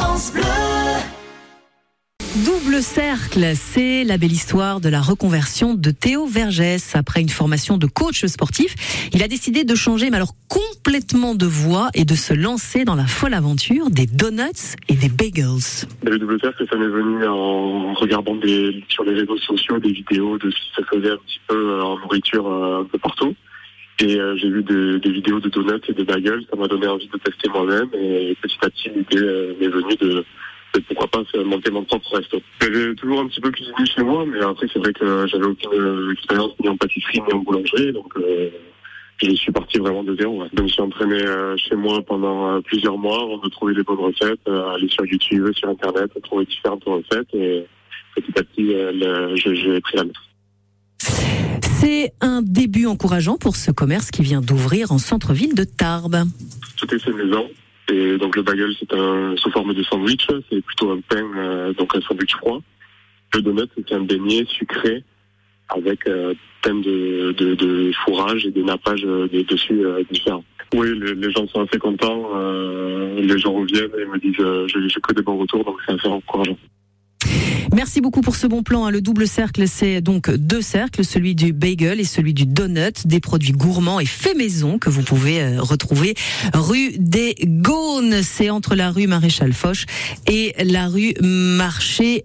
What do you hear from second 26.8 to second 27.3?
envie de